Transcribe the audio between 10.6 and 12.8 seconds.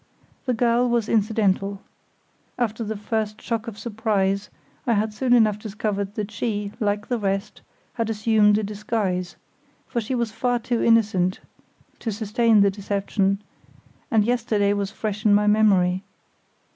innocent to sustain the